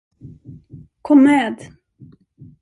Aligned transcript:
Kom 1.01 1.19
med. 1.25 1.55